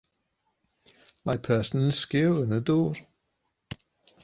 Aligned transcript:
Mae 1.29 1.41
person 1.49 1.85
yn 1.89 1.93
sgïo 1.99 2.33
yn 2.47 2.59
y 2.59 2.61
dŵr 2.71 3.05